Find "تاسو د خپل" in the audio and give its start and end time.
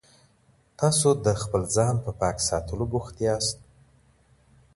0.79-1.61